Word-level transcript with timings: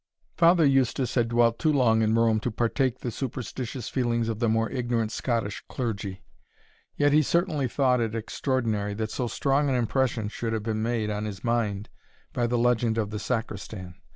Father 0.35 0.65
Eustace 0.65 1.13
had 1.13 1.27
dwelt 1.27 1.59
too 1.59 1.71
long 1.71 2.01
in 2.01 2.15
Rome 2.15 2.39
to 2.39 2.49
partake 2.49 3.01
the 3.01 3.11
superstitious 3.11 3.87
feelings 3.87 4.29
of 4.29 4.39
the 4.39 4.49
more 4.49 4.67
ignorant 4.71 5.11
Scottish 5.11 5.63
clergy; 5.69 6.23
yet 6.97 7.13
he 7.13 7.21
certainly 7.21 7.67
thought 7.67 8.01
it 8.01 8.15
extraordinary, 8.15 8.95
that 8.95 9.11
so 9.11 9.27
strong 9.27 9.69
an 9.69 9.75
impression 9.75 10.27
should 10.27 10.53
have 10.53 10.63
been 10.63 10.81
made 10.81 11.11
on 11.11 11.25
his 11.25 11.43
mind 11.43 11.87
by 12.33 12.47
the 12.47 12.57
legend 12.57 12.97
of 12.97 13.11
the 13.11 13.19
Sacristan. 13.19 13.93